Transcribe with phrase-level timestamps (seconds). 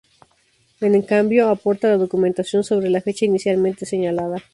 [0.79, 4.37] En cambio, aporta la documentación sobre la fecha inicialmente señalada.